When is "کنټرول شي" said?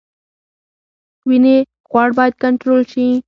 2.43-3.05